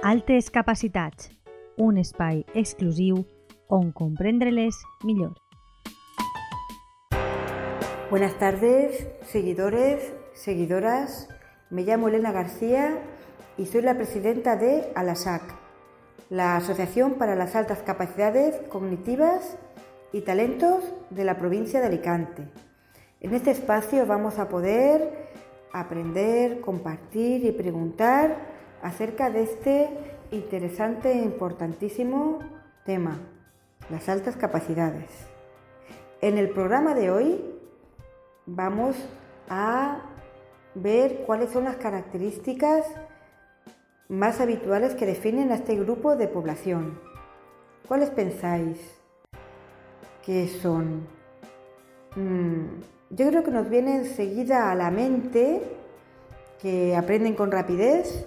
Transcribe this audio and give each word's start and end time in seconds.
Altes 0.00 0.52
capacitats, 0.52 1.32
un 1.76 1.96
espai 1.98 2.44
exclusiu 2.54 3.24
on 3.66 3.90
comprendre-les. 3.90 4.76
Buenas 8.08 8.38
tardes, 8.38 9.08
seguidores, 9.24 10.14
seguidoras. 10.34 11.28
Me 11.70 11.82
llamo 11.82 12.06
Elena 12.06 12.30
García 12.30 13.02
y 13.56 13.66
soy 13.66 13.82
la 13.82 13.96
presidenta 13.96 14.54
de 14.54 14.86
ALASAC, 14.94 15.42
la 16.30 16.54
Asociación 16.54 17.14
para 17.14 17.34
las 17.34 17.56
Altas 17.56 17.82
Capacidades 17.82 18.54
Cognitivas 18.68 19.58
y 20.12 20.20
Talentos 20.20 20.84
de 21.10 21.24
la 21.24 21.38
provincia 21.38 21.80
de 21.80 21.86
Alicante. 21.88 22.48
En 23.20 23.34
este 23.34 23.50
espacio 23.50 24.06
vamos 24.06 24.38
a 24.38 24.48
poder 24.48 25.28
aprender, 25.72 26.60
compartir 26.60 27.44
y 27.44 27.50
preguntar 27.50 28.57
acerca 28.82 29.30
de 29.30 29.42
este 29.42 29.88
interesante 30.30 31.12
e 31.12 31.22
importantísimo 31.22 32.40
tema, 32.84 33.18
las 33.90 34.08
altas 34.08 34.36
capacidades. 34.36 35.10
En 36.20 36.38
el 36.38 36.50
programa 36.50 36.94
de 36.94 37.10
hoy 37.10 37.44
vamos 38.46 38.96
a 39.48 40.02
ver 40.74 41.22
cuáles 41.26 41.50
son 41.50 41.64
las 41.64 41.76
características 41.76 42.84
más 44.08 44.40
habituales 44.40 44.94
que 44.94 45.06
definen 45.06 45.52
a 45.52 45.56
este 45.56 45.76
grupo 45.76 46.16
de 46.16 46.28
población. 46.28 46.98
¿Cuáles 47.86 48.10
pensáis 48.10 48.78
que 50.24 50.48
son? 50.48 51.06
Mm, 52.16 52.80
yo 53.10 53.28
creo 53.28 53.44
que 53.44 53.50
nos 53.50 53.68
viene 53.68 53.96
enseguida 53.96 54.70
a 54.70 54.74
la 54.74 54.90
mente 54.90 55.62
que 56.60 56.96
aprenden 56.96 57.34
con 57.34 57.50
rapidez 57.50 58.26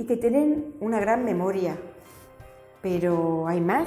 y 0.00 0.04
que 0.04 0.16
tienen 0.16 0.76
una 0.80 0.98
gran 0.98 1.26
memoria. 1.26 1.76
Pero 2.80 3.46
hay 3.46 3.60
más. 3.60 3.86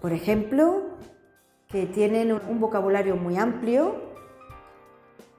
Por 0.00 0.12
ejemplo, 0.12 0.84
que 1.68 1.84
tienen 1.84 2.32
un 2.32 2.60
vocabulario 2.60 3.16
muy 3.16 3.36
amplio, 3.36 4.10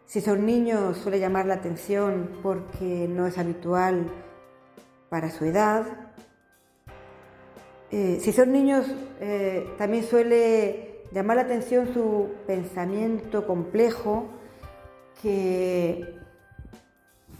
si 0.06 0.22
son 0.22 0.46
niños 0.46 0.98
suele 0.98 1.20
llamar 1.20 1.48
la 1.48 1.56
atención 1.56 2.30
porque 2.44 3.08
no 3.10 3.26
es 3.26 3.40
habitual 3.40 4.06
para 5.10 5.32
su 5.32 5.46
edad. 5.46 5.86
Eh, 7.90 8.20
si 8.22 8.32
son 8.32 8.52
niños 8.52 8.86
eh, 9.22 9.74
también 9.80 10.04
suele 10.04 11.02
llamar 11.12 11.38
la 11.38 11.44
atención 11.44 11.92
su 11.96 12.30
pensamiento 12.46 13.48
complejo 13.48 14.28
que 15.22 16.16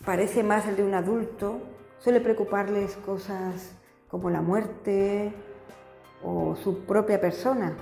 parece 0.04 0.42
más 0.42 0.68
el 0.68 0.78
de 0.78 0.84
un 0.84 0.96
adulto. 0.96 1.62
Suele 2.04 2.20
preocuparles 2.20 2.98
cosas 2.98 3.72
como 4.10 4.30
la 4.30 4.42
muerte 4.42 5.32
o 6.22 6.54
su 6.58 6.80
propia 6.84 7.22
persona. 7.22 7.78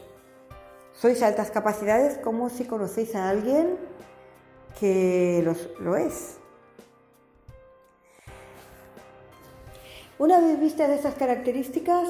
sois 0.92 1.22
altas 1.22 1.50
capacidades 1.50 2.18
como 2.18 2.48
si 2.48 2.64
conocéis 2.64 3.14
a 3.14 3.28
alguien 3.28 3.76
que 4.78 5.44
lo 5.80 5.96
es. 5.96 6.38
Una 10.18 10.38
vez 10.38 10.60
vistas 10.60 10.90
esas 10.90 11.14
características, 11.14 12.08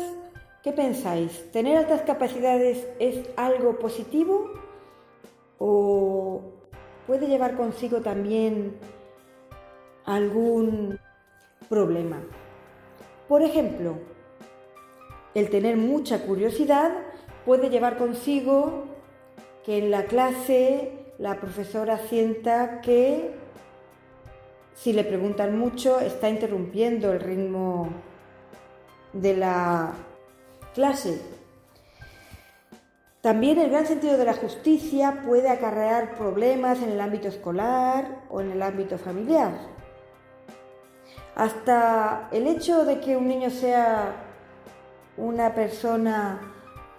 ¿qué 0.62 0.72
pensáis? 0.72 1.50
¿Tener 1.52 1.76
altas 1.76 2.02
capacidades 2.02 2.86
es 2.98 3.26
algo 3.36 3.78
positivo 3.78 4.50
o 5.58 6.42
puede 7.06 7.26
llevar 7.26 7.56
consigo 7.56 8.00
también 8.00 8.76
algún 10.04 10.98
problema. 11.68 12.20
Por 13.28 13.42
ejemplo, 13.42 13.94
el 15.34 15.48
tener 15.50 15.76
mucha 15.76 16.26
curiosidad 16.26 16.92
puede 17.46 17.70
llevar 17.70 17.96
consigo 17.96 18.84
que 19.64 19.78
en 19.78 19.90
la 19.90 20.04
clase 20.04 21.01
la 21.18 21.38
profesora 21.40 21.98
sienta 21.98 22.80
que 22.80 23.34
si 24.74 24.92
le 24.92 25.04
preguntan 25.04 25.58
mucho 25.58 26.00
está 26.00 26.28
interrumpiendo 26.28 27.12
el 27.12 27.20
ritmo 27.20 27.90
de 29.12 29.36
la 29.36 29.92
clase 30.74 31.20
también 33.22 33.60
el 33.60 33.70
gran 33.70 33.86
sentido 33.86 34.18
de 34.18 34.24
la 34.24 34.34
justicia 34.34 35.22
puede 35.24 35.48
acarrear 35.48 36.16
problemas 36.16 36.82
en 36.82 36.90
el 36.90 37.00
ámbito 37.00 37.28
escolar 37.28 38.22
o 38.28 38.40
en 38.40 38.50
el 38.50 38.60
ámbito 38.60 38.98
familiar. 38.98 39.52
Hasta 41.36 42.28
el 42.32 42.48
hecho 42.48 42.84
de 42.84 42.98
que 42.98 43.16
un 43.16 43.28
niño 43.28 43.48
sea 43.48 44.16
una 45.16 45.54
persona 45.54 46.40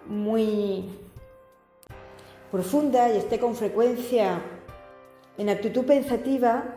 muy 0.05 0.97
profunda 2.53 3.11
y 3.11 3.17
esté 3.17 3.39
con 3.39 3.55
frecuencia 3.55 4.39
en 5.39 5.49
actitud 5.49 5.85
pensativa 5.85 6.75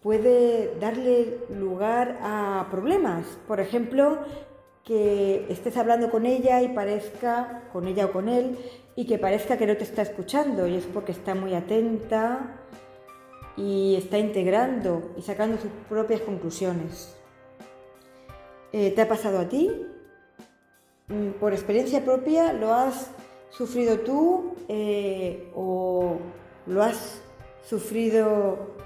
puede 0.00 0.78
darle 0.78 1.40
lugar 1.50 2.20
a 2.22 2.68
problemas. 2.70 3.26
Por 3.48 3.58
ejemplo, 3.58 4.20
que 4.84 5.44
estés 5.48 5.76
hablando 5.76 6.08
con 6.12 6.24
ella 6.24 6.62
y 6.62 6.68
parezca, 6.68 7.64
con 7.72 7.88
ella 7.88 8.06
o 8.06 8.12
con 8.12 8.28
él, 8.28 8.56
y 8.94 9.06
que 9.06 9.18
parezca 9.18 9.58
que 9.58 9.66
no 9.66 9.76
te 9.76 9.82
está 9.82 10.02
escuchando, 10.02 10.68
y 10.68 10.76
es 10.76 10.84
porque 10.84 11.10
está 11.10 11.34
muy 11.34 11.52
atenta 11.52 12.60
y 13.56 13.96
está 13.96 14.18
integrando 14.18 15.14
y 15.16 15.22
sacando 15.22 15.60
sus 15.60 15.72
propias 15.88 16.20
conclusiones. 16.20 17.16
Eh, 18.72 18.92
¿Te 18.92 19.02
ha 19.02 19.08
pasado 19.08 19.40
a 19.40 19.48
ti? 19.48 19.68
Mm, 21.08 21.30
¿Por 21.40 21.54
experiencia 21.54 22.04
propia 22.04 22.52
lo 22.52 22.72
has 22.72 23.10
sufrido 23.50 24.00
tú 24.00 24.54
eh, 24.68 25.50
o 25.54 26.18
lo 26.66 26.82
has 26.82 27.20
sufrido 27.68 28.76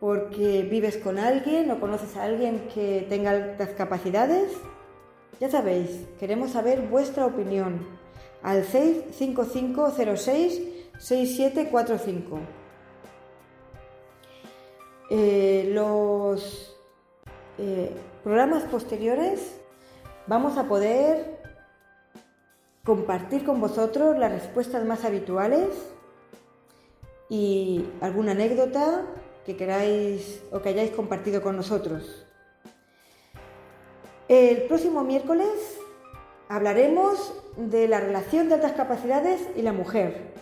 porque 0.00 0.62
vives 0.62 0.98
con 0.98 1.18
alguien 1.18 1.70
o 1.70 1.80
conoces 1.80 2.16
a 2.16 2.24
alguien 2.24 2.68
que 2.74 3.06
tenga 3.08 3.30
altas 3.30 3.70
capacidades. 3.70 4.52
Ya 5.40 5.50
sabéis, 5.50 6.06
queremos 6.20 6.50
saber 6.50 6.82
vuestra 6.82 7.26
opinión 7.26 7.86
al 8.42 8.64
65506 8.64 10.62
6745. 10.98 12.38
Eh, 15.10 15.70
los 15.72 16.76
eh, 17.58 17.90
programas 18.22 18.64
posteriores 18.64 19.60
vamos 20.26 20.56
a 20.56 20.64
poder 20.64 21.33
compartir 22.84 23.44
con 23.44 23.60
vosotros 23.60 24.18
las 24.18 24.30
respuestas 24.30 24.84
más 24.84 25.04
habituales 25.04 25.68
y 27.28 27.86
alguna 28.00 28.32
anécdota 28.32 29.02
que 29.46 29.56
queráis 29.56 30.42
o 30.52 30.60
que 30.60 30.68
hayáis 30.70 30.90
compartido 30.90 31.42
con 31.42 31.56
nosotros. 31.56 32.26
El 34.28 34.62
próximo 34.64 35.02
miércoles 35.02 35.78
hablaremos 36.48 37.34
de 37.56 37.88
la 37.88 38.00
relación 38.00 38.48
de 38.48 38.56
altas 38.56 38.72
capacidades 38.72 39.40
y 39.56 39.62
la 39.62 39.72
mujer. 39.72 40.32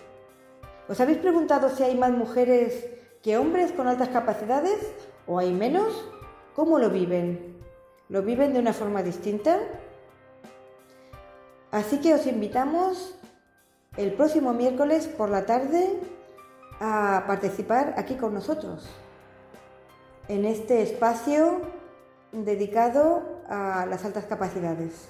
¿Os 0.89 1.00
habéis 1.00 1.19
preguntado 1.19 1.69
si 1.71 1.85
hay 1.85 1.97
más 1.97 2.11
mujeres 2.11 2.87
que 3.23 3.39
hombres 3.39 3.73
con 3.73 3.87
altas 3.87 4.09
capacidades 4.09 4.79
o 5.27 5.39
hay 5.39 5.53
menos? 5.53 6.09
¿Cómo 6.55 6.79
lo 6.79 6.91
viven? 6.91 7.56
¿Lo 8.09 8.23
viven 8.23 8.53
de 8.53 8.59
una 8.59 8.73
forma 8.73 9.03
distinta? 9.03 9.59
Así 11.73 12.01
que 12.01 12.13
os 12.13 12.27
invitamos 12.27 13.19
el 13.97 14.13
próximo 14.13 14.53
miércoles 14.53 15.09
por 15.09 15.31
la 15.31 15.47
tarde 15.47 15.89
a 16.81 17.25
participar 17.27 17.95
aquí 17.97 18.17
con 18.17 18.35
nosotros, 18.35 18.87
en 20.29 20.45
este 20.45 20.83
espacio 20.83 21.63
dedicado 22.33 23.23
a 23.49 23.87
las 23.87 24.05
altas 24.05 24.27
capacidades. 24.27 25.09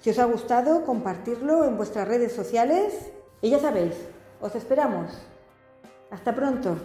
Si 0.00 0.10
os 0.10 0.18
ha 0.18 0.26
gustado, 0.26 0.84
compartirlo 0.84 1.64
en 1.64 1.78
vuestras 1.78 2.06
redes 2.06 2.32
sociales 2.32 3.10
y 3.40 3.48
ya 3.48 3.58
sabéis, 3.58 3.94
os 4.40 4.54
esperamos. 4.54 5.10
Hasta 6.10 6.34
pronto. 6.34 6.76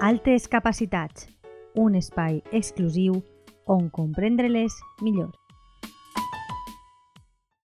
Altes 0.00 0.48
Capacitats, 0.48 1.28
un 1.74 1.94
espai 1.94 2.42
exclusiu 2.52 3.22
on 3.64 3.88
comprendre-les. 3.88 4.72